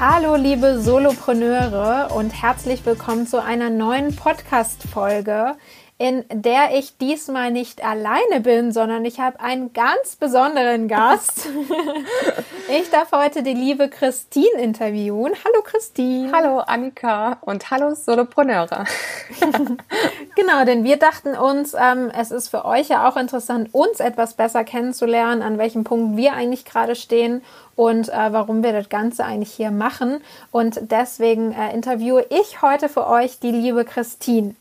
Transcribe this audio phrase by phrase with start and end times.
[0.00, 5.56] Hallo liebe Solopreneure und herzlich willkommen zu einer neuen Podcast-Folge
[6.00, 11.46] in der ich diesmal nicht alleine bin, sondern ich habe einen ganz besonderen Gast.
[12.70, 15.34] ich darf heute die liebe Christine interviewen.
[15.44, 16.32] Hallo Christine.
[16.32, 18.86] Hallo Annika und hallo Solopreneure.
[20.36, 24.32] genau, denn wir dachten uns, ähm, es ist für euch ja auch interessant, uns etwas
[24.32, 27.42] besser kennenzulernen, an welchem Punkt wir eigentlich gerade stehen
[27.76, 30.22] und äh, warum wir das Ganze eigentlich hier machen.
[30.50, 34.54] Und deswegen äh, interviewe ich heute für euch die liebe Christine.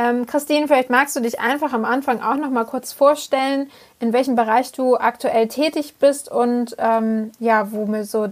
[0.00, 4.14] Ähm, Christine, vielleicht magst du dich einfach am Anfang auch noch mal kurz vorstellen, in
[4.14, 8.28] welchem Bereich du aktuell tätig bist und ähm, ja, wo mir so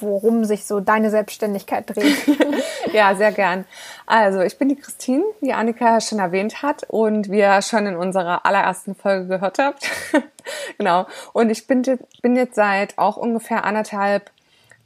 [0.00, 2.16] worum sich so deine Selbstständigkeit dreht.
[2.94, 3.66] ja, sehr gern.
[4.06, 7.96] Also, ich bin die Christine, wie Annika schon erwähnt hat und wie ihr schon in
[7.96, 9.90] unserer allerersten Folge gehört habt.
[10.78, 11.06] genau.
[11.34, 11.82] Und ich bin,
[12.22, 14.30] bin jetzt seit auch ungefähr anderthalb,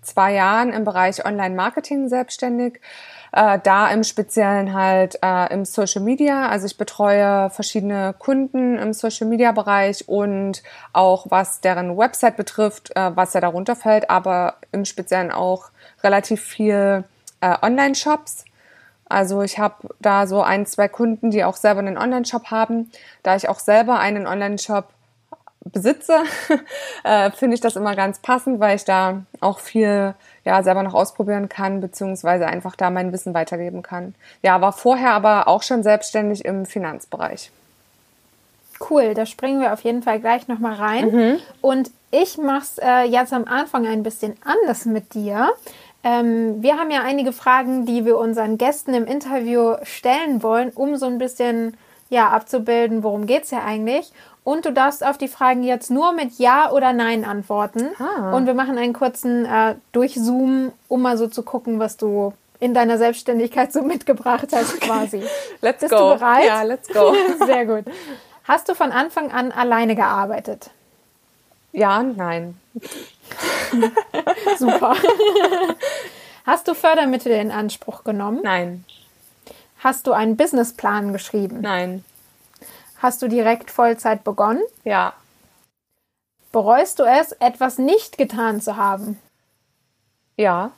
[0.02, 2.80] zwei Jahren im Bereich Online-Marketing selbstständig
[3.32, 6.48] äh, da im Speziellen halt äh, im Social Media.
[6.48, 10.62] Also ich betreue verschiedene Kunden im Social Media Bereich und
[10.92, 15.70] auch was deren Website betrifft, äh, was ja darunter fällt, aber im Speziellen auch
[16.02, 17.04] relativ viel
[17.40, 18.44] äh, Online-Shops.
[19.08, 22.90] Also ich habe da so ein, zwei Kunden, die auch selber einen Online-Shop haben.
[23.22, 24.88] Da ich auch selber einen Online-Shop
[25.72, 26.22] besitze,
[27.04, 30.14] äh, finde ich das immer ganz passend, weil ich da auch viel
[30.44, 34.14] ja, selber noch ausprobieren kann, beziehungsweise einfach da mein Wissen weitergeben kann.
[34.42, 37.50] Ja, war vorher aber auch schon selbstständig im Finanzbereich.
[38.88, 41.10] Cool, da springen wir auf jeden Fall gleich nochmal rein.
[41.10, 41.38] Mhm.
[41.60, 45.50] Und ich mache es äh, jetzt am Anfang ein bisschen anders mit dir.
[46.04, 50.96] Ähm, wir haben ja einige Fragen, die wir unseren Gästen im Interview stellen wollen, um
[50.96, 51.76] so ein bisschen
[52.10, 54.12] ja, abzubilden, worum geht es ja eigentlich.
[54.44, 57.90] Und du darfst auf die Fragen jetzt nur mit Ja oder Nein antworten.
[57.98, 58.34] Ah.
[58.34, 62.74] Und wir machen einen kurzen äh, Durchzoom, um mal so zu gucken, was du in
[62.74, 65.22] deiner Selbstständigkeit so mitgebracht hast quasi.
[65.60, 66.14] let's Bist go.
[66.14, 66.46] du bereit?
[66.46, 67.14] Ja, let's go.
[67.46, 67.84] Sehr gut.
[68.44, 70.70] Hast du von Anfang an alleine gearbeitet?
[71.72, 72.58] Ja und nein.
[74.58, 74.96] Super.
[76.46, 78.40] Hast du Fördermittel in Anspruch genommen?
[78.42, 78.84] Nein.
[79.78, 81.60] Hast du einen Businessplan geschrieben?
[81.60, 82.04] Nein.
[82.98, 84.62] Hast du direkt Vollzeit begonnen?
[84.84, 85.12] Ja.
[86.50, 89.18] Bereust du es, etwas nicht getan zu haben?
[90.36, 90.72] Ja.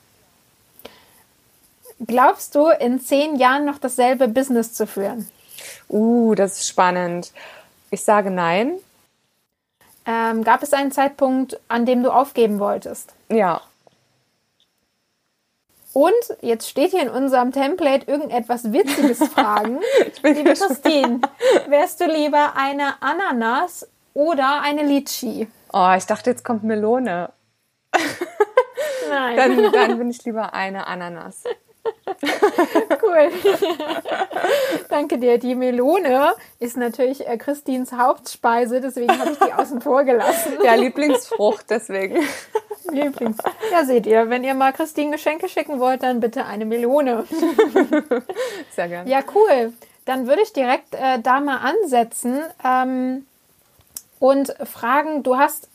[2.07, 5.29] Glaubst du, in zehn Jahren noch dasselbe Business zu führen?
[5.89, 7.33] Uh, das ist spannend.
[7.91, 8.79] Ich sage nein.
[10.07, 13.15] Ähm, gab es einen Zeitpunkt, an dem du aufgeben wolltest?
[13.29, 13.61] Ja.
[15.93, 19.81] Und jetzt steht hier in unserem Template irgendetwas Witziges fragen.
[20.23, 21.21] Liebe Christine,
[21.67, 25.49] wärst du lieber eine Ananas oder eine Litchi?
[25.73, 27.31] Oh, ich dachte, jetzt kommt Melone.
[29.09, 29.37] Nein.
[29.37, 31.43] Dann, dann bin ich lieber eine Ananas.
[33.03, 33.31] cool.
[34.89, 35.39] Danke dir.
[35.39, 40.59] Die Melone ist natürlich äh, Christins Hauptspeise, deswegen habe ich die außen vor gelassen.
[40.63, 42.19] Ja, Lieblingsfrucht, deswegen.
[42.93, 43.39] Lieblings.
[43.73, 47.25] Ja, seht ihr, wenn ihr mal Christine Geschenke schicken wollt, dann bitte eine Melone.
[48.75, 49.11] Sehr gerne.
[49.11, 49.73] Ja, cool.
[50.05, 53.27] Dann würde ich direkt äh, da mal ansetzen ähm,
[54.19, 55.69] und fragen, du hast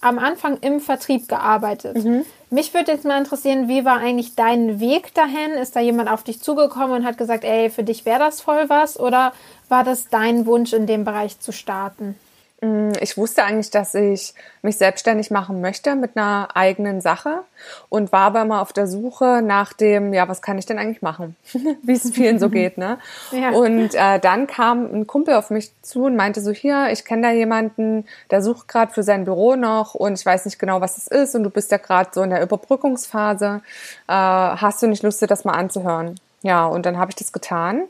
[0.00, 2.04] am Anfang im Vertrieb gearbeitet.
[2.04, 2.24] Mhm.
[2.50, 5.52] Mich würde jetzt mal interessieren, wie war eigentlich dein Weg dahin?
[5.52, 8.68] Ist da jemand auf dich zugekommen und hat gesagt, ey, für dich wäre das voll
[8.68, 8.98] was?
[8.98, 9.32] Oder
[9.68, 12.18] war das dein Wunsch, in dem Bereich zu starten?
[12.62, 17.42] Mm, ich wusste eigentlich, dass ich mich selbstständig machen möchte mit einer eigenen Sache
[17.88, 21.02] und war aber immer auf der Suche nach dem, ja, was kann ich denn eigentlich
[21.02, 21.34] machen?
[21.82, 22.98] Wie es vielen so geht, ne?
[23.32, 23.50] Ja.
[23.50, 27.22] Und äh, dann kam ein Kumpel auf mich zu und meinte so, hier, ich kenne
[27.22, 30.98] da jemanden, der sucht gerade für sein Büro noch und ich weiß nicht genau, was
[30.98, 33.62] es ist und du bist ja gerade so in der Überbrückungsphase.
[34.06, 36.14] Äh, hast du nicht Lust, dir das mal anzuhören?
[36.42, 37.84] Ja, und dann habe ich das getan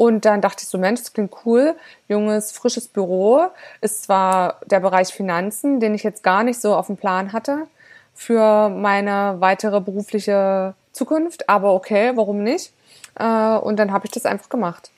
[0.00, 1.76] Und dann dachte ich so, Mensch, das klingt cool.
[2.08, 3.48] Junges, frisches Büro.
[3.82, 7.66] Ist zwar der Bereich Finanzen, den ich jetzt gar nicht so auf dem Plan hatte
[8.14, 12.72] für meine weitere berufliche Zukunft, aber okay, warum nicht?
[13.16, 14.90] Äh, und dann habe ich das einfach gemacht.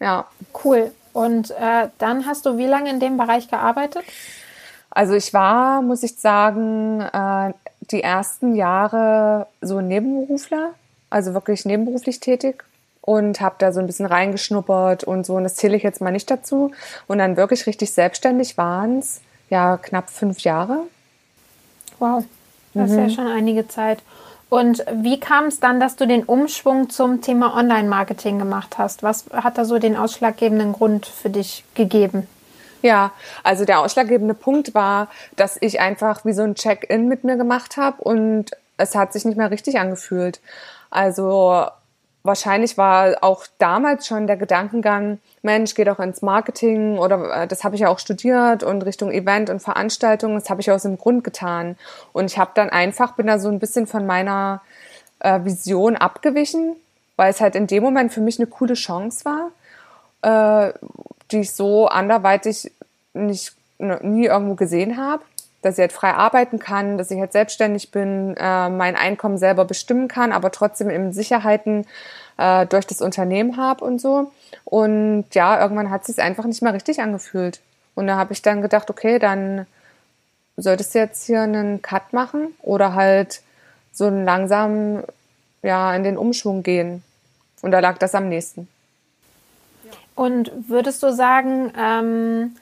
[0.00, 0.26] Ja.
[0.64, 0.90] Cool.
[1.12, 4.02] Und äh, dann hast du wie lange in dem Bereich gearbeitet?
[4.90, 7.52] Also ich war, muss ich sagen, äh,
[7.92, 10.74] die ersten Jahre so Nebenberufler,
[11.10, 12.64] also wirklich nebenberuflich tätig
[13.08, 15.36] und habe da so ein bisschen reingeschnuppert und so.
[15.36, 16.72] Und das zähle ich jetzt mal nicht dazu.
[17.06, 20.80] Und dann wirklich richtig selbstständig waren es ja knapp fünf Jahre.
[21.98, 22.24] Wow,
[22.74, 22.98] das mhm.
[22.98, 24.00] ist ja schon einige Zeit.
[24.50, 29.02] Und wie kam es dann, dass du den Umschwung zum Thema Online-Marketing gemacht hast?
[29.02, 32.26] Was hat da so den ausschlaggebenden Grund für dich gegeben?
[32.82, 33.12] Ja,
[33.42, 37.78] also der ausschlaggebende Punkt war, dass ich einfach wie so ein Check-in mit mir gemacht
[37.78, 40.40] habe und es hat sich nicht mehr richtig angefühlt.
[40.90, 41.66] Also
[42.28, 47.64] wahrscheinlich war auch damals schon der Gedankengang, Mensch, geh doch ins Marketing oder äh, das
[47.64, 50.98] habe ich ja auch studiert und Richtung Event und Veranstaltung, das habe ich aus dem
[50.98, 51.76] Grund getan.
[52.12, 54.60] Und ich habe dann einfach, bin da so ein bisschen von meiner
[55.18, 56.76] äh, Vision abgewichen,
[57.16, 60.72] weil es halt in dem Moment für mich eine coole Chance war, äh,
[61.32, 62.70] die ich so anderweitig
[63.14, 65.22] nicht nie irgendwo gesehen habe
[65.62, 69.64] dass ich halt frei arbeiten kann, dass ich halt selbstständig bin, äh, mein Einkommen selber
[69.64, 71.86] bestimmen kann, aber trotzdem eben Sicherheiten
[72.36, 74.30] äh, durch das Unternehmen habe und so.
[74.64, 77.60] Und ja, irgendwann hat es sich einfach nicht mehr richtig angefühlt.
[77.94, 79.66] Und da habe ich dann gedacht, okay, dann
[80.56, 83.42] solltest du jetzt hier einen Cut machen oder halt
[83.92, 85.02] so langsam
[85.62, 87.02] ja in den Umschwung gehen.
[87.62, 88.68] Und da lag das am nächsten.
[90.14, 92.56] Und würdest du sagen, ähm,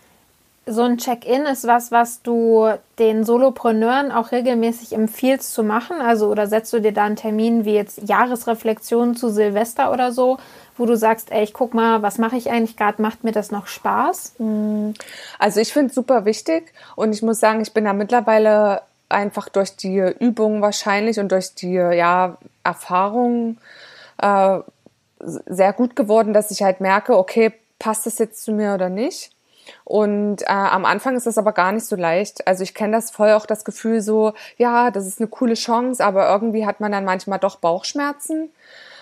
[0.68, 2.68] so ein Check-in ist was, was du
[2.98, 6.00] den Solopreneuren auch regelmäßig empfiehlst zu machen?
[6.00, 10.38] Also, oder setzt du dir da einen Termin wie jetzt Jahresreflexion zu Silvester oder so,
[10.76, 13.00] wo du sagst, ey, ich guck mal, was mache ich eigentlich gerade?
[13.00, 14.34] Macht mir das noch Spaß?
[14.38, 14.94] Hm.
[15.38, 19.48] Also, ich finde es super wichtig und ich muss sagen, ich bin da mittlerweile einfach
[19.48, 23.58] durch die Übung wahrscheinlich und durch die ja, Erfahrung
[24.20, 24.58] äh,
[25.20, 29.36] sehr gut geworden, dass ich halt merke, okay, passt das jetzt zu mir oder nicht?
[29.84, 32.46] Und äh, am Anfang ist das aber gar nicht so leicht.
[32.46, 36.04] Also ich kenne das voll auch das Gefühl so, ja, das ist eine coole Chance,
[36.04, 38.50] aber irgendwie hat man dann manchmal doch Bauchschmerzen.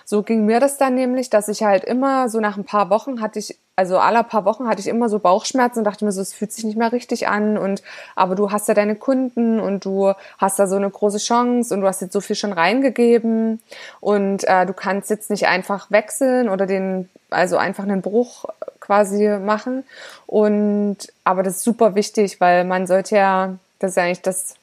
[0.06, 3.22] So ging mir das dann nämlich, dass ich halt immer so nach ein paar Wochen
[3.22, 6.20] hatte ich, also alle paar Wochen hatte ich immer so Bauchschmerzen und dachte mir so,
[6.20, 7.82] es fühlt sich nicht mehr richtig an und
[8.14, 11.80] aber du hast ja deine Kunden und du hast da so eine große Chance und
[11.80, 13.60] du hast jetzt so viel schon reingegeben
[14.00, 18.44] und äh, du kannst jetzt nicht einfach wechseln oder den, also einfach einen Bruch
[18.84, 19.84] quasi machen
[20.26, 24.54] und aber das ist super wichtig, weil man sollte ja, das ist ja eigentlich das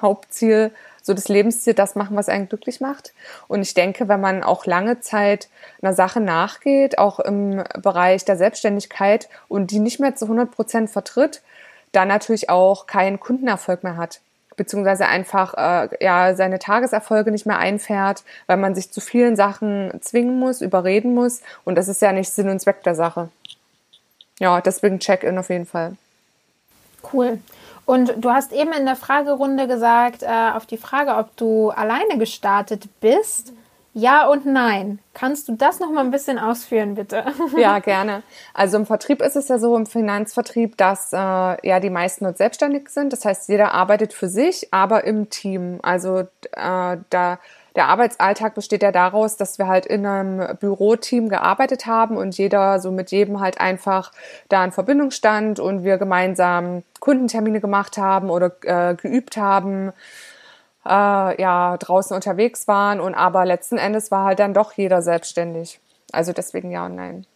[0.00, 0.70] Hauptziel,
[1.02, 3.12] so das Lebensziel das machen, was einen glücklich macht.
[3.46, 5.48] Und ich denke, wenn man auch lange Zeit
[5.80, 10.90] einer Sache nachgeht, auch im Bereich der Selbstständigkeit und die nicht mehr zu 100 Prozent
[10.90, 11.42] vertritt,
[11.92, 14.20] dann natürlich auch keinen Kundenerfolg mehr hat
[14.58, 19.92] beziehungsweise einfach äh, ja seine Tageserfolge nicht mehr einfährt, weil man sich zu vielen Sachen
[20.02, 23.30] zwingen muss, überreden muss und das ist ja nicht Sinn und Zweck der Sache.
[24.38, 25.96] Ja, deswegen Check-in auf jeden Fall.
[27.12, 27.38] Cool.
[27.86, 32.18] Und du hast eben in der Fragerunde gesagt, äh, auf die Frage, ob du alleine
[32.18, 33.52] gestartet bist.
[33.94, 34.98] Ja und nein.
[35.14, 37.24] Kannst du das noch mal ein bisschen ausführen, bitte?
[37.56, 38.22] Ja, gerne.
[38.54, 42.36] Also im Vertrieb ist es ja so, im Finanzvertrieb, dass äh, ja die meisten dort
[42.36, 43.12] selbstständig sind.
[43.12, 45.80] Das heißt, jeder arbeitet für sich, aber im Team.
[45.82, 46.18] Also
[46.52, 47.38] äh, da
[47.78, 52.80] der Arbeitsalltag besteht ja daraus, dass wir halt in einem Büroteam gearbeitet haben und jeder
[52.80, 54.10] so mit jedem halt einfach
[54.48, 59.92] da in Verbindung stand und wir gemeinsam Kundentermine gemacht haben oder äh, geübt haben,
[60.84, 65.78] äh, ja, draußen unterwegs waren und aber letzten Endes war halt dann doch jeder selbstständig.
[66.10, 67.26] Also deswegen ja und nein.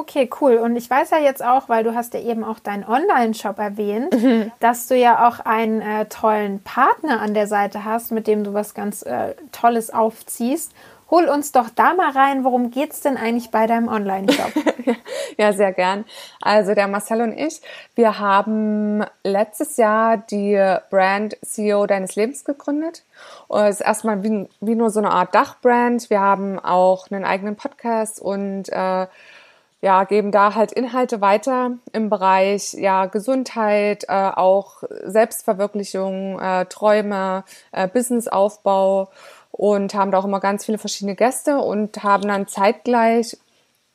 [0.00, 0.56] Okay, cool.
[0.56, 4.14] Und ich weiß ja jetzt auch, weil du hast ja eben auch deinen Online-Shop erwähnt,
[4.14, 4.50] mhm.
[4.58, 8.54] dass du ja auch einen äh, tollen Partner an der Seite hast, mit dem du
[8.54, 10.72] was ganz äh, Tolles aufziehst.
[11.10, 14.52] Hol uns doch da mal rein, worum geht es denn eigentlich bei deinem Online-Shop?
[15.36, 16.06] ja, sehr gern.
[16.40, 17.60] Also der Marcel und ich,
[17.94, 20.56] wir haben letztes Jahr die
[20.88, 23.04] Brand CEO deines Lebens gegründet.
[23.48, 26.08] Und es ist erstmal wie, wie nur so eine Art Dachbrand.
[26.08, 29.06] Wir haben auch einen eigenen Podcast und äh,
[29.82, 37.44] ja, geben da halt Inhalte weiter im Bereich ja Gesundheit, äh, auch Selbstverwirklichung, äh, Träume,
[37.72, 39.10] äh, Businessaufbau
[39.52, 43.38] und haben da auch immer ganz viele verschiedene Gäste und haben dann zeitgleich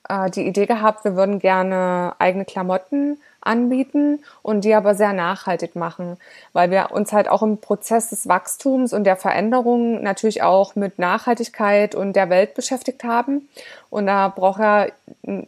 [0.10, 5.76] äh, die Idee gehabt, wir würden gerne eigene Klamotten anbieten und die aber sehr nachhaltig
[5.76, 6.18] machen,
[6.54, 11.00] weil wir uns halt auch im Prozess des Wachstums und der Veränderung natürlich auch mit
[11.00, 13.48] Nachhaltigkeit und der Welt beschäftigt haben.
[13.90, 14.88] Und da braucht ja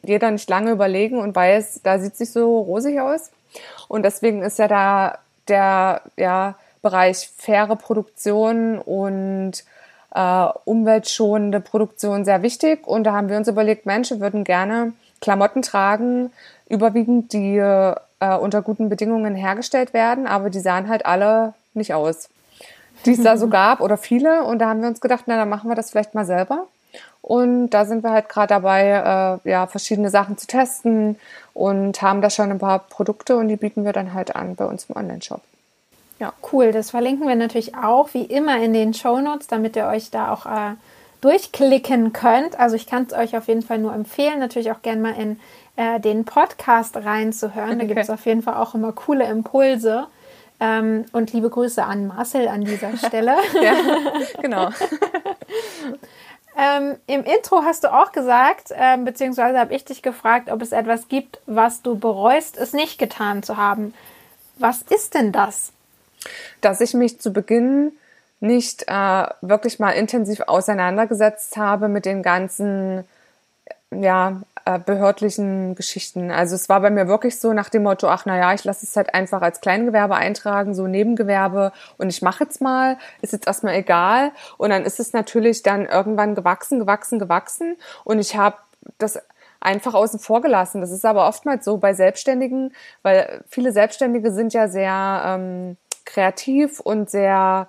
[0.03, 3.31] jeder nicht lange überlegen und weiß, da sieht es nicht so rosig aus.
[3.87, 9.63] Und deswegen ist ja da der ja, Bereich faire Produktion und
[10.13, 12.87] äh, umweltschonende Produktion sehr wichtig.
[12.87, 16.31] Und da haben wir uns überlegt, Menschen würden gerne Klamotten tragen,
[16.69, 22.29] überwiegend die äh, unter guten Bedingungen hergestellt werden, aber die sahen halt alle nicht aus.
[23.05, 24.43] Die es da so gab oder viele.
[24.43, 26.67] Und da haben wir uns gedacht, na, dann machen wir das vielleicht mal selber.
[27.21, 31.17] Und da sind wir halt gerade dabei, äh, ja, verschiedene Sachen zu testen
[31.53, 34.65] und haben da schon ein paar Produkte und die bieten wir dann halt an bei
[34.65, 35.41] uns im Online-Shop.
[36.19, 36.33] Ja.
[36.51, 40.09] Cool, das verlinken wir natürlich auch wie immer in den Show Notes, damit ihr euch
[40.09, 40.75] da auch äh,
[41.21, 42.59] durchklicken könnt.
[42.59, 45.39] Also ich kann es euch auf jeden Fall nur empfehlen, natürlich auch gerne mal in
[45.75, 47.75] äh, den Podcast reinzuhören.
[47.75, 47.79] Okay.
[47.79, 50.07] Da gibt es auf jeden Fall auch immer coole Impulse.
[50.59, 53.35] Ähm, und liebe Grüße an Marcel an dieser Stelle.
[53.61, 53.73] ja,
[54.41, 54.69] genau.
[56.57, 60.71] ähm, Im Intro hast du auch gesagt, äh, beziehungsweise habe ich dich gefragt, ob es
[60.71, 63.93] etwas gibt, was du bereust, es nicht getan zu haben.
[64.57, 65.71] Was ist denn das?
[66.61, 67.91] Dass ich mich zu Beginn
[68.39, 73.03] nicht äh, wirklich mal intensiv auseinandergesetzt habe mit den ganzen
[73.91, 76.29] ja, äh, behördlichen Geschichten.
[76.29, 78.95] Also es war bei mir wirklich so nach dem Motto, ach naja, ich lasse es
[78.97, 83.75] halt einfach als Kleingewerbe eintragen, so Nebengewerbe und ich mache jetzt mal, ist jetzt erstmal
[83.75, 84.31] egal.
[84.57, 88.57] Und dann ist es natürlich dann irgendwann gewachsen, gewachsen, gewachsen und ich habe
[88.97, 89.19] das
[89.59, 90.81] einfach außen vor gelassen.
[90.81, 96.79] Das ist aber oftmals so bei Selbstständigen, weil viele Selbstständige sind ja sehr ähm, kreativ
[96.79, 97.67] und sehr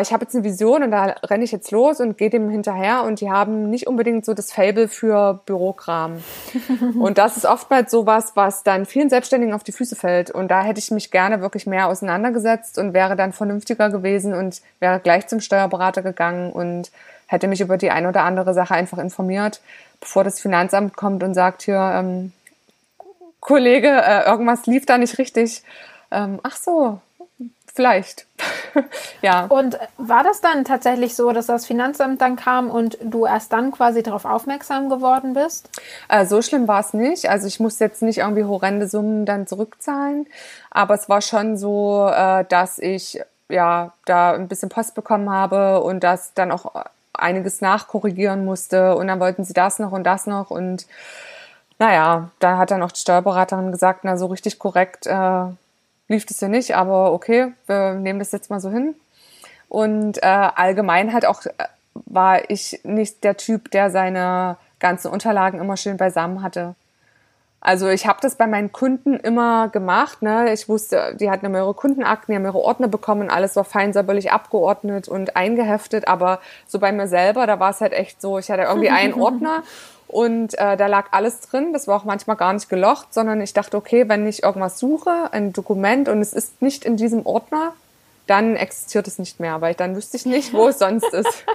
[0.00, 3.02] ich habe jetzt eine Vision und da renne ich jetzt los und gehe dem hinterher
[3.02, 6.22] und die haben nicht unbedingt so das Fable für Bürokram.
[6.98, 10.30] und das ist oftmals sowas, was dann vielen Selbstständigen auf die Füße fällt.
[10.30, 14.62] Und da hätte ich mich gerne wirklich mehr auseinandergesetzt und wäre dann vernünftiger gewesen und
[14.80, 16.90] wäre gleich zum Steuerberater gegangen und
[17.26, 19.60] hätte mich über die ein oder andere Sache einfach informiert,
[20.00, 22.32] bevor das Finanzamt kommt und sagt, hier, ähm,
[23.40, 25.62] Kollege, äh, irgendwas lief da nicht richtig.
[26.10, 27.00] Ähm, ach so,
[27.74, 28.26] Vielleicht.
[29.22, 29.46] ja.
[29.46, 33.72] Und war das dann tatsächlich so, dass das Finanzamt dann kam und du erst dann
[33.72, 35.70] quasi darauf aufmerksam geworden bist?
[36.08, 37.30] Äh, so schlimm war es nicht.
[37.30, 40.26] Also ich musste jetzt nicht irgendwie horrende Summen dann zurückzahlen.
[40.70, 45.80] Aber es war schon so, äh, dass ich ja da ein bisschen Post bekommen habe
[45.82, 48.96] und das dann auch einiges nachkorrigieren musste.
[48.96, 50.86] Und dann wollten sie das noch und das noch und
[51.78, 55.44] naja, da hat dann auch die Steuerberaterin gesagt, na so richtig korrekt äh,
[56.12, 58.94] lief das ja nicht, aber okay, wir nehmen das jetzt mal so hin.
[59.68, 61.50] Und äh, allgemein halt auch äh,
[62.04, 66.74] war ich nicht der Typ, der seine ganzen Unterlagen immer schön beisammen hatte.
[67.64, 70.20] Also ich habe das bei meinen Kunden immer gemacht.
[70.20, 70.52] Ne?
[70.52, 74.32] Ich wusste, die hatten mehrere Kundenakten, die haben ihre Ordner bekommen, alles war fein säuberlich
[74.32, 76.08] abgeordnet und eingeheftet.
[76.08, 79.14] Aber so bei mir selber, da war es halt echt so, ich hatte irgendwie einen
[79.14, 79.62] Ordner
[80.12, 81.72] und äh, da lag alles drin.
[81.72, 85.32] Das war auch manchmal gar nicht gelocht, sondern ich dachte, okay, wenn ich irgendwas suche,
[85.32, 87.72] ein Dokument und es ist nicht in diesem Ordner,
[88.26, 91.44] dann existiert es nicht mehr, weil dann wüsste ich nicht, wo es sonst ist.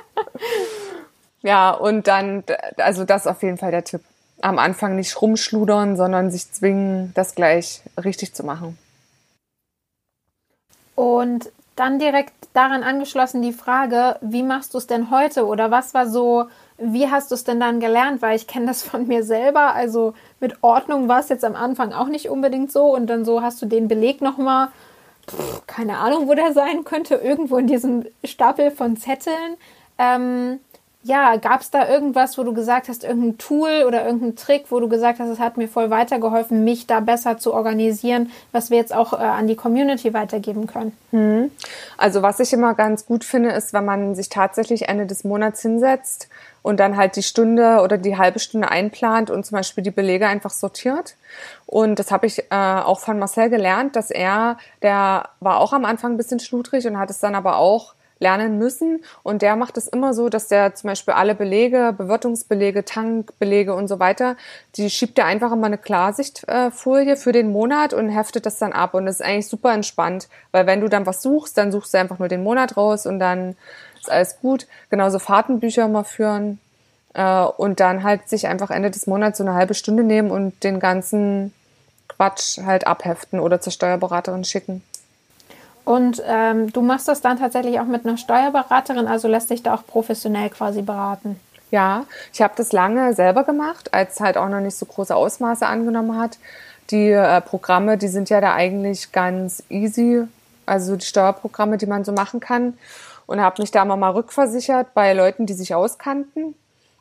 [1.44, 2.44] Ja, und dann,
[2.78, 4.02] also das ist auf jeden Fall der Tipp.
[4.42, 8.78] Am Anfang nicht rumschludern, sondern sich zwingen, das gleich richtig zu machen.
[10.96, 15.94] Und dann direkt daran angeschlossen die Frage, wie machst du es denn heute oder was
[15.94, 18.22] war so wie hast du es denn dann gelernt?
[18.22, 19.74] Weil ich kenne das von mir selber.
[19.74, 22.94] Also mit Ordnung war es jetzt am Anfang auch nicht unbedingt so.
[22.94, 24.70] Und dann so hast du den Beleg nochmal,
[25.66, 29.58] keine Ahnung, wo der sein könnte, irgendwo in diesem Stapel von Zetteln.
[29.98, 30.60] Ähm,
[31.04, 34.80] ja, gab es da irgendwas, wo du gesagt hast, irgendein Tool oder irgendein Trick, wo
[34.80, 38.78] du gesagt hast, es hat mir voll weitergeholfen, mich da besser zu organisieren, was wir
[38.78, 40.98] jetzt auch äh, an die Community weitergeben können?
[41.12, 41.52] Hm.
[41.98, 45.62] Also was ich immer ganz gut finde, ist, wenn man sich tatsächlich Ende des Monats
[45.62, 46.28] hinsetzt
[46.62, 50.28] und dann halt die Stunde oder die halbe Stunde einplant und zum Beispiel die Belege
[50.28, 51.16] einfach sortiert.
[51.66, 55.86] Und das habe ich äh, auch von Marcel gelernt, dass er, der war auch am
[55.86, 59.04] Anfang ein bisschen schludrig und hat es dann aber auch lernen müssen.
[59.24, 63.88] Und der macht es immer so, dass der zum Beispiel alle Belege, Bewirtungsbelege, Tankbelege und
[63.88, 64.36] so weiter,
[64.76, 68.94] die schiebt er einfach immer eine Klarsichtfolie für den Monat und heftet das dann ab.
[68.94, 72.00] Und das ist eigentlich super entspannt, weil wenn du dann was suchst, dann suchst du
[72.00, 73.56] einfach nur den Monat raus und dann
[74.00, 74.68] ist alles gut.
[74.90, 76.60] Genauso Fahrtenbücher mal führen
[77.14, 80.64] äh, und dann halt sich einfach Ende des Monats so eine halbe Stunde nehmen und
[80.64, 81.54] den ganzen
[82.08, 84.82] Quatsch halt abheften oder zur Steuerberaterin schicken.
[85.88, 89.74] Und ähm, du machst das dann tatsächlich auch mit einer Steuerberaterin, also lässt dich da
[89.74, 91.40] auch professionell quasi beraten.
[91.72, 92.04] Ja,
[92.34, 95.66] ich habe das lange selber gemacht, als es halt auch noch nicht so große Ausmaße
[95.66, 96.40] angenommen hat.
[96.90, 100.24] die äh, Programme, die sind ja da eigentlich ganz easy,
[100.66, 102.74] also die Steuerprogramme, die man so machen kann.
[103.26, 106.54] Und habe mich da mal, mal rückversichert bei Leuten, die sich auskannten.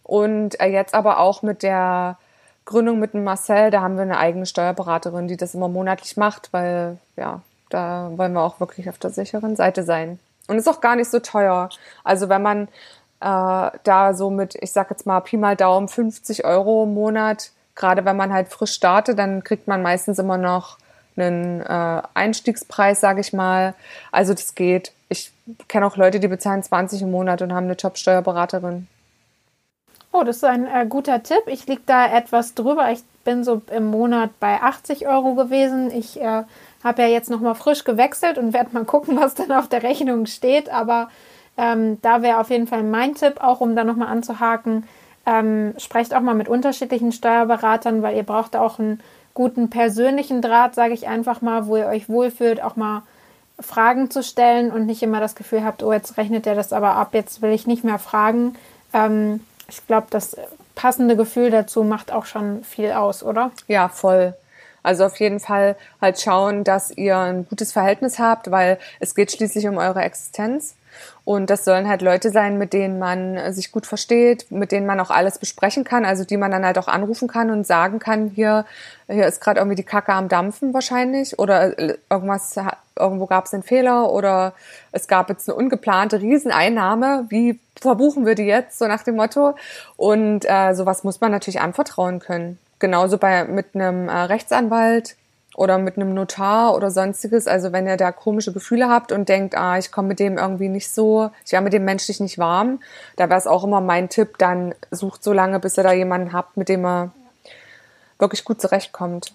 [0.05, 2.19] Und äh, jetzt aber auch mit der
[2.65, 6.53] Gründung mit dem Marcel, da haben wir eine eigene Steuerberaterin, die das immer monatlich macht,
[6.53, 7.41] weil ja,
[7.71, 10.19] da wollen wir auch wirklich auf der sicheren Seite sein.
[10.49, 11.69] Und ist auch gar nicht so teuer.
[12.05, 12.69] Also wenn man
[13.21, 17.51] äh, da so mit, ich sag jetzt mal Pi mal Daumen 50 Euro im Monat,
[17.75, 20.79] gerade wenn man halt frisch startet, dann kriegt man meistens immer noch
[21.17, 23.75] einen äh, Einstiegspreis, sage ich mal.
[24.13, 24.93] Also das geht.
[25.09, 25.33] Ich
[25.69, 28.87] kenne auch Leute, die bezahlen 20 im Monat und haben eine Top-Steuerberaterin.
[30.13, 31.43] Oh, das ist ein äh, guter Tipp.
[31.47, 32.91] Ich liege da etwas drüber.
[32.91, 35.91] Ich bin so im Monat bei 80 Euro gewesen.
[35.91, 36.45] Ich äh,
[36.87, 40.27] habe ja jetzt nochmal frisch gewechselt und werde mal gucken, was dann auf der Rechnung
[40.27, 40.71] steht.
[40.71, 41.09] Aber
[41.59, 44.87] ähm, da wäre auf jeden Fall mein Tipp, auch um da nochmal anzuhaken.
[45.27, 49.01] Ähm, sprecht auch mal mit unterschiedlichen Steuerberatern, weil ihr braucht auch einen
[49.35, 53.03] guten persönlichen Draht, sage ich einfach mal, wo ihr euch wohlfühlt, auch mal
[53.59, 56.95] Fragen zu stellen und nicht immer das Gefühl habt, oh, jetzt rechnet er das aber
[56.95, 58.55] ab, jetzt will ich nicht mehr fragen.
[58.93, 60.37] Ähm, ich glaube, das
[60.75, 63.51] passende Gefühl dazu macht auch schon viel aus, oder?
[63.67, 64.35] Ja, voll.
[64.87, 69.33] Also auf jeden Fall halt schauen, dass ihr ein gutes Verhältnis habt, weil es geht
[69.33, 70.77] schließlich um eure Existenz.
[71.25, 75.01] Und das sollen halt Leute sein, mit denen man sich gut versteht, mit denen man
[75.01, 78.29] auch alles besprechen kann, also die man dann halt auch anrufen kann und sagen kann,
[78.29, 78.65] hier,
[79.09, 81.77] hier ist gerade irgendwie die Kacke am Dampfen wahrscheinlich oder
[82.09, 82.55] irgendwas,
[82.97, 84.55] irgendwo gab es einen Fehler oder
[84.93, 89.57] es gab jetzt eine ungeplante Rieseneinnahme, wie verbuchen wir die jetzt, so nach dem Motto.
[89.97, 92.59] Und äh, sowas muss man natürlich anvertrauen können.
[92.79, 95.17] Genauso bei mit einem äh, Rechtsanwalt
[95.57, 97.47] oder mit einem Notar oder sonstiges.
[97.47, 100.69] Also wenn ihr da komische Gefühle habt und denkt, ah, ich komme mit dem irgendwie
[100.69, 102.81] nicht so, ich wäre mit dem menschlich nicht warm,
[103.17, 106.33] da wäre es auch immer mein Tipp, dann sucht so lange, bis ihr da jemanden
[106.33, 107.11] habt, mit dem er
[108.19, 109.33] wirklich gut zurechtkommt.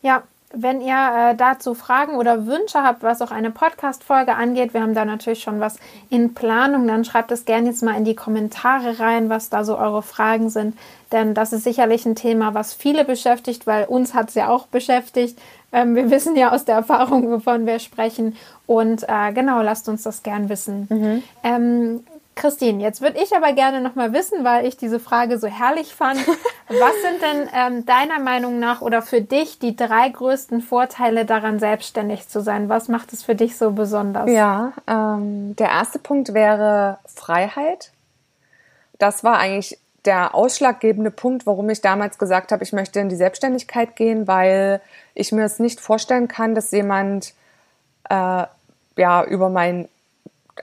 [0.00, 0.22] Ja,
[0.58, 4.94] wenn ihr äh, dazu Fragen oder Wünsche habt, was auch eine Podcast-Folge angeht, wir haben
[4.94, 8.98] da natürlich schon was in Planung, dann schreibt es gerne jetzt mal in die Kommentare
[8.98, 10.76] rein, was da so eure Fragen sind.
[11.12, 14.66] Denn das ist sicherlich ein Thema, was viele beschäftigt, weil uns hat es ja auch
[14.66, 15.38] beschäftigt.
[15.72, 18.36] Ähm, wir wissen ja aus der Erfahrung, wovon wir sprechen.
[18.66, 20.86] Und äh, genau, lasst uns das gern wissen.
[20.88, 21.22] Mhm.
[21.44, 22.04] Ähm,
[22.36, 25.94] Christine, jetzt würde ich aber gerne noch mal wissen, weil ich diese Frage so herrlich
[25.94, 26.20] fand.
[26.68, 31.58] Was sind denn ähm, deiner Meinung nach oder für dich die drei größten Vorteile daran,
[31.58, 32.68] selbstständig zu sein?
[32.68, 34.30] Was macht es für dich so besonders?
[34.30, 37.90] Ja, ähm, der erste Punkt wäre Freiheit.
[38.98, 43.16] Das war eigentlich der ausschlaggebende Punkt, warum ich damals gesagt habe, ich möchte in die
[43.16, 44.80] Selbstständigkeit gehen, weil
[45.14, 47.32] ich mir es nicht vorstellen kann, dass jemand
[48.10, 48.44] äh,
[48.96, 49.88] ja über mein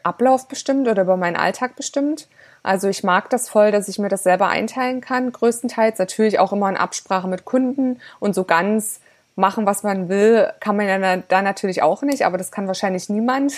[0.03, 2.27] Ablauf bestimmt oder über meinen Alltag bestimmt.
[2.63, 5.99] Also ich mag das voll, dass ich mir das selber einteilen kann, größtenteils.
[5.99, 9.01] Natürlich auch immer in Absprache mit Kunden und so ganz
[9.35, 13.09] machen, was man will, kann man ja da natürlich auch nicht, aber das kann wahrscheinlich
[13.09, 13.53] niemand.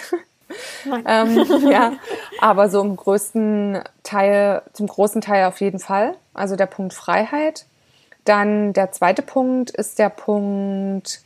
[1.08, 1.94] ähm, ja,
[2.40, 6.16] aber so im größten Teil, zum großen Teil auf jeden Fall.
[6.34, 7.66] Also der Punkt Freiheit.
[8.24, 11.22] Dann der zweite Punkt ist der Punkt,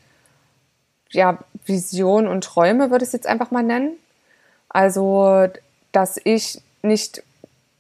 [1.12, 3.94] ja, Vision und Träume würde ich es jetzt einfach mal nennen.
[4.70, 5.48] Also,
[5.92, 7.24] dass ich nicht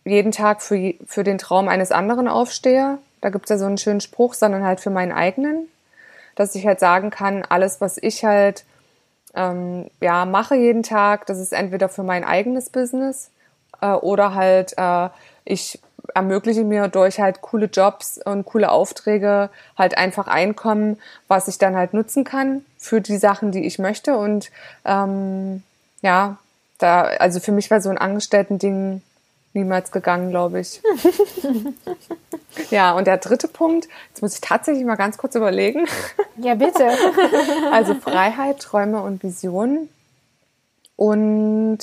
[0.05, 2.97] jeden Tag für, für den Traum eines anderen aufstehe.
[3.21, 5.67] Da gibt es ja so einen schönen Spruch, sondern halt für meinen eigenen.
[6.35, 8.65] Dass ich halt sagen kann, alles, was ich halt
[9.35, 13.29] ähm, ja, mache jeden Tag, das ist entweder für mein eigenes Business
[13.81, 15.09] äh, oder halt äh,
[15.45, 15.79] ich
[16.15, 20.97] ermögliche mir durch halt coole Jobs und coole Aufträge halt einfach Einkommen,
[21.27, 24.17] was ich dann halt nutzen kann für die Sachen, die ich möchte.
[24.17, 24.49] Und
[24.85, 25.61] ähm,
[26.01, 26.37] ja,
[26.79, 29.01] da, also für mich war so ein Angestellten-Ding
[29.53, 30.81] niemals gegangen, glaube ich.
[32.69, 35.85] ja, und der dritte Punkt, jetzt muss ich tatsächlich mal ganz kurz überlegen.
[36.41, 36.87] Ja, bitte.
[37.73, 39.89] also Freiheit, Träume und Visionen.
[40.95, 41.79] Und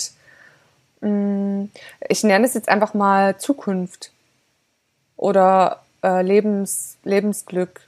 [1.02, 1.70] mh, mm,
[2.08, 4.12] ich nenne es jetzt einfach mal Zukunft
[5.18, 7.82] oder äh, Lebens, Lebensglück,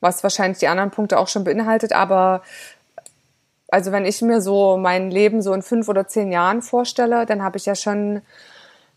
[0.00, 2.42] was wahrscheinlich die anderen Punkte auch schon beinhaltet, aber
[3.72, 7.42] also wenn ich mir so mein Leben so in fünf oder zehn Jahren vorstelle, dann
[7.42, 8.20] habe ich ja schon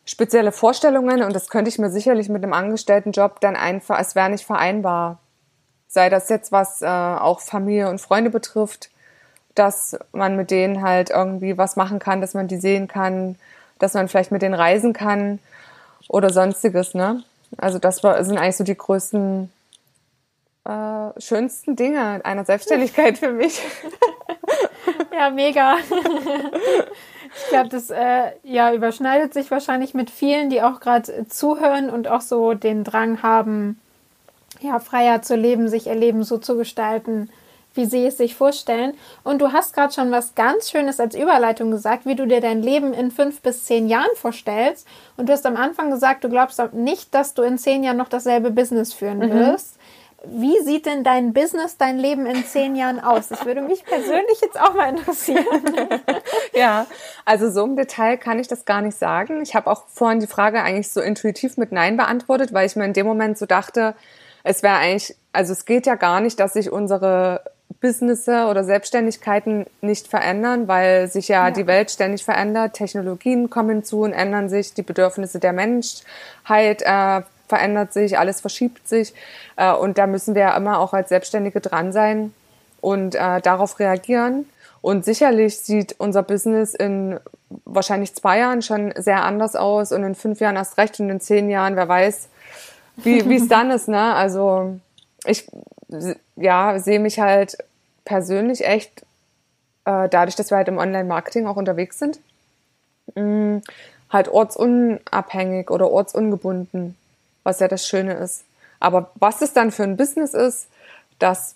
[0.03, 4.29] spezielle Vorstellungen und das könnte ich mir sicherlich mit einem Angestelltenjob dann einfach, es wäre
[4.29, 5.19] nicht vereinbar.
[5.87, 8.89] Sei das jetzt was äh, auch Familie und Freunde betrifft,
[9.55, 13.37] dass man mit denen halt irgendwie was machen kann, dass man die sehen kann,
[13.79, 15.39] dass man vielleicht mit denen reisen kann
[16.09, 17.23] oder sonstiges, ne?
[17.55, 19.49] Also das sind eigentlich so die größten
[20.65, 23.61] äh, schönsten Dinge einer Selbstständigkeit für mich.
[25.13, 25.77] ja, mega.
[27.35, 32.07] Ich glaube, das äh, ja, überschneidet sich wahrscheinlich mit vielen, die auch gerade zuhören und
[32.07, 33.79] auch so den Drang haben,
[34.61, 37.29] ja, freier zu leben, sich ihr Leben so zu gestalten,
[37.73, 38.93] wie sie es sich vorstellen.
[39.23, 42.61] Und du hast gerade schon was ganz Schönes als Überleitung gesagt, wie du dir dein
[42.61, 44.87] Leben in fünf bis zehn Jahren vorstellst.
[45.17, 48.09] Und du hast am Anfang gesagt, du glaubst nicht, dass du in zehn Jahren noch
[48.09, 49.29] dasselbe Business führen mhm.
[50.29, 53.27] Wie sieht denn dein Business, dein Leben in zehn Jahren aus?
[53.27, 55.45] Das würde mich persönlich jetzt auch mal interessieren.
[56.53, 56.85] ja,
[57.25, 59.41] also so im Detail kann ich das gar nicht sagen.
[59.41, 62.85] Ich habe auch vorhin die Frage eigentlich so intuitiv mit Nein beantwortet, weil ich mir
[62.85, 63.95] in dem Moment so dachte,
[64.43, 67.41] es wäre eigentlich, also es geht ja gar nicht, dass sich unsere
[67.81, 73.83] Businesse oder Selbstständigkeiten nicht verändern, weil sich ja, ja, die Welt ständig verändert, Technologien kommen
[73.83, 79.13] zu und ändern sich, die Bedürfnisse der Menschheit äh, verändert sich, alles verschiebt sich
[79.55, 82.33] äh, und da müssen wir ja immer auch als Selbstständige dran sein
[82.81, 84.45] und äh, darauf reagieren.
[84.81, 87.19] Und sicherlich sieht unser Business in
[87.65, 91.19] wahrscheinlich zwei Jahren schon sehr anders aus und in fünf Jahren erst recht und in
[91.19, 92.29] zehn Jahren, wer weiß,
[92.97, 93.87] wie es dann ist.
[93.87, 94.13] Ne?
[94.13, 94.79] Also
[95.25, 95.47] ich
[96.35, 97.57] ja, sehe mich halt
[98.03, 99.01] persönlich echt,
[99.85, 102.19] äh, dadurch, dass wir halt im Online-Marketing auch unterwegs sind,
[103.15, 103.61] mh, mm,
[104.09, 106.95] halt ortsunabhängig oder ortsungebunden,
[107.45, 108.43] was ja das Schöne ist.
[108.81, 110.67] Aber was es dann für ein Business ist,
[111.19, 111.55] das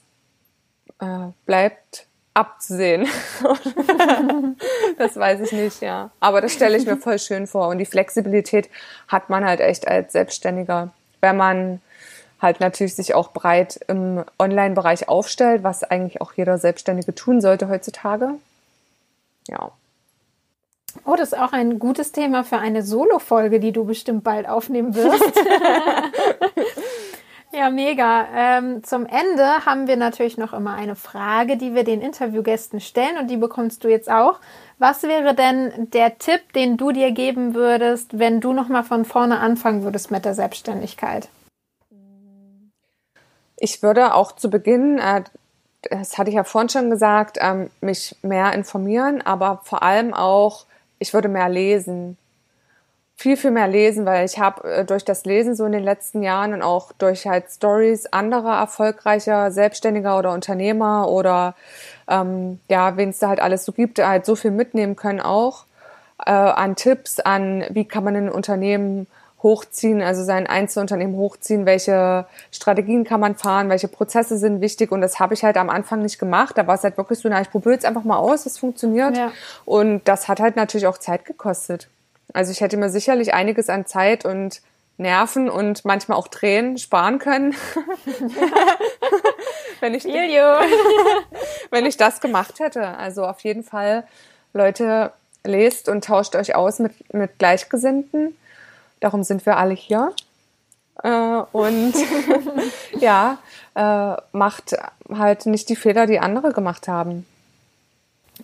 [1.02, 3.08] äh, bleibt abzusehen.
[4.98, 6.12] das weiß ich nicht, ja.
[6.22, 7.68] Aber das stelle ich mir voll schön vor.
[7.68, 8.70] Und die Flexibilität
[9.10, 11.82] hat man halt echt als Selbstständiger, wenn man
[12.42, 17.68] halt natürlich sich auch breit im Online-Bereich aufstellt, was eigentlich auch jeder Selbstständige tun sollte
[17.68, 18.30] heutzutage.
[19.48, 19.72] Ja.
[21.06, 24.96] Oh, das ist auch ein gutes Thema für eine Solo-Folge, die du bestimmt bald aufnehmen
[24.96, 25.24] wirst.
[27.52, 28.28] ja, mega.
[28.36, 33.18] Ähm, zum Ende haben wir natürlich noch immer eine Frage, die wir den Interviewgästen stellen
[33.20, 34.40] und die bekommst du jetzt auch.
[34.78, 39.40] Was wäre denn der Tipp, den du dir geben würdest, wenn du nochmal von vorne
[39.40, 41.30] anfangen würdest mit der Selbstständigkeit?
[43.58, 45.24] Ich würde auch zu Beginn, äh,
[45.82, 50.66] das hatte ich ja vorhin schon gesagt, ähm, mich mehr informieren, aber vor allem auch,
[51.00, 52.18] ich würde mehr lesen.
[53.16, 56.24] Viel, viel mehr lesen, weil ich habe äh, durch das Lesen so in den letzten
[56.24, 61.56] Jahren und auch durch halt Stories anderer erfolgreicher Selbstständiger oder Unternehmer oder
[62.08, 65.66] ähm, ja, wen es da halt alles so gibt, halt so viel mitnehmen können auch
[66.26, 69.08] äh, an Tipps, an wie kann man ein Unternehmen
[69.42, 75.02] hochziehen, also sein Einzelunternehmen hochziehen, welche Strategien kann man fahren, welche Prozesse sind wichtig und
[75.02, 76.58] das habe ich halt am Anfang nicht gemacht.
[76.58, 79.18] Da war es halt wirklich so, na, ich probiere jetzt einfach mal aus, es funktioniert
[79.18, 79.32] ja.
[79.66, 81.88] und das hat halt natürlich auch Zeit gekostet.
[82.34, 84.62] Also ich hätte mir sicherlich einiges an Zeit und
[84.98, 87.56] Nerven und manchmal auch Tränen sparen können,
[89.80, 90.04] wenn, ich,
[91.72, 92.86] wenn ich das gemacht hätte.
[92.98, 94.04] Also auf jeden Fall,
[94.54, 95.14] Leute,
[95.46, 98.36] lest und tauscht euch aus mit, mit Gleichgesinnten
[99.00, 100.14] Darum sind wir alle hier.
[101.04, 101.94] Äh, und
[103.00, 103.38] ja,
[103.76, 104.76] äh, macht
[105.10, 107.26] halt nicht die Fehler, die andere gemacht haben.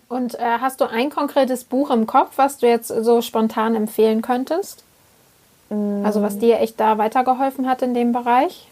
[0.08, 4.22] Und äh, hast du ein konkretes Buch im Kopf, was du jetzt so spontan empfehlen
[4.22, 4.84] könntest?
[5.70, 6.04] Mm.
[6.04, 8.68] Also was dir echt da weitergeholfen hat in dem Bereich?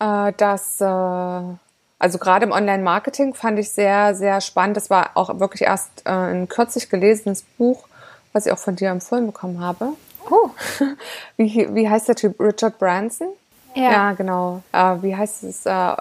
[0.00, 4.76] Äh, das, äh, also gerade im Online-Marketing fand ich sehr, sehr spannend.
[4.76, 7.86] Das war auch wirklich erst äh, ein kürzlich gelesenes Buch
[8.32, 9.94] was ich auch von dir empfohlen bekommen habe.
[10.30, 10.50] Oh.
[11.36, 12.38] Wie, wie heißt der Typ?
[12.38, 13.28] Richard Branson?
[13.74, 14.62] Ja, ja genau.
[14.72, 15.64] Äh, wie heißt es?
[15.64, 15.96] Äh,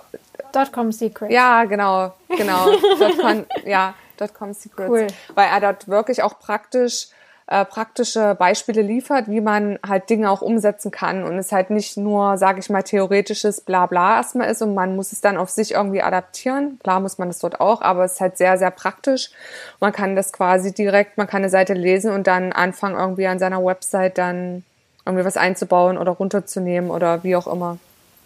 [0.51, 1.31] Dotcom Secrets.
[1.31, 2.71] Ja, genau, genau.
[2.99, 4.89] Dotcom, ja, Dotcom Secrets.
[4.89, 5.07] Cool.
[5.35, 7.07] Weil er dort wirklich auch praktisch
[7.51, 11.97] äh, praktische Beispiele liefert, wie man halt Dinge auch umsetzen kann und es halt nicht
[11.97, 15.71] nur, sage ich mal, theoretisches Blabla erstmal ist und man muss es dann auf sich
[15.71, 16.77] irgendwie adaptieren.
[16.83, 19.31] Klar muss man das dort auch, aber es ist halt sehr, sehr praktisch.
[19.79, 23.39] Man kann das quasi direkt, man kann eine Seite lesen und dann anfangen, irgendwie an
[23.39, 24.63] seiner Website dann
[25.07, 27.79] irgendwie was einzubauen oder runterzunehmen oder wie auch immer.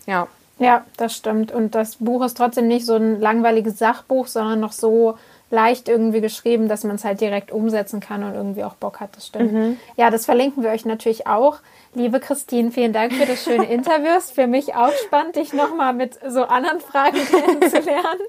[0.06, 0.28] Ja.
[0.60, 1.52] Ja, das stimmt.
[1.52, 5.18] Und das Buch ist trotzdem nicht so ein langweiliges Sachbuch, sondern noch so
[5.54, 9.16] leicht irgendwie geschrieben, dass man es halt direkt umsetzen kann und irgendwie auch Bock hat.
[9.16, 9.54] Das stimmt.
[9.54, 9.78] Mhm.
[9.96, 11.60] Ja, das verlinken wir euch natürlich auch.
[11.94, 14.18] Liebe Christine, vielen Dank für das schöne Interview.
[14.18, 18.22] Ist für mich auch spannend, dich nochmal mit so anderen Fragen kennenzulernen.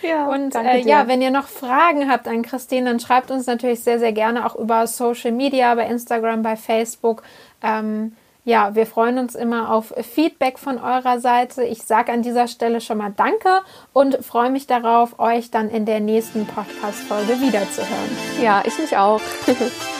[0.00, 3.84] ja, und äh, ja, wenn ihr noch Fragen habt an Christine, dann schreibt uns natürlich
[3.84, 7.24] sehr, sehr gerne auch über Social Media, bei Instagram, bei Facebook.
[7.62, 11.64] Ähm, ja, wir freuen uns immer auf Feedback von eurer Seite.
[11.64, 15.84] Ich sage an dieser Stelle schon mal Danke und freue mich darauf, euch dann in
[15.84, 18.16] der nächsten Podcast-Folge wiederzuhören.
[18.40, 19.20] Ja, ich mich auch.